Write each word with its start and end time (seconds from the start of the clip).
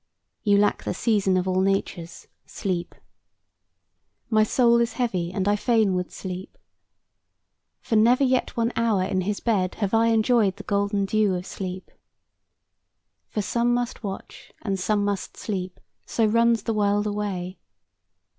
"You 0.41 0.57
lack 0.57 0.83
the 0.83 0.95
season 0.95 1.37
of 1.37 1.47
all 1.47 1.61
natures, 1.61 2.25
sleep." 2.47 2.95
"My 4.31 4.41
soul 4.41 4.79
is 4.81 4.93
heavy, 4.93 5.31
and 5.31 5.47
I 5.47 5.55
fain 5.55 5.93
would 5.93 6.11
sleep." 6.11 6.57
"For 7.81 7.95
never 7.95 8.23
yet 8.23 8.57
one 8.57 8.73
hour 8.75 9.03
in 9.03 9.21
his 9.21 9.39
bed 9.39 9.75
Have 9.75 9.93
I 9.93 10.07
enjoyed 10.07 10.55
the 10.55 10.63
golden 10.63 11.05
dew 11.05 11.35
of 11.35 11.45
sleep." 11.45 11.91
"For 13.29 13.43
some 13.43 13.75
must 13.75 14.03
watch 14.03 14.51
and 14.63 14.79
some 14.79 15.05
must 15.05 15.37
sleep, 15.37 15.79
So 16.07 16.25
runs 16.25 16.63
the 16.63 16.73
world 16.73 17.05
away." 17.05 17.59